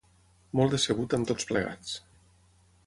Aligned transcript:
Molt 0.59 0.73
decebut 0.75 1.15
amb 1.19 1.31
tots 1.33 1.49
plegats. 1.51 1.95